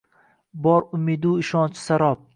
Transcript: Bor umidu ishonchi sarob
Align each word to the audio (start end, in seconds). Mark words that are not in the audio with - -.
Bor 0.63 0.87
umidu 1.01 1.37
ishonchi 1.45 1.87
sarob 1.87 2.29